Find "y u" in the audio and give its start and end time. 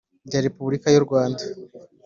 0.89-1.03